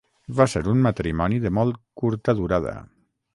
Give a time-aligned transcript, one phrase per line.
[0.37, 2.75] Va ser un matrimoni de molt curta durada.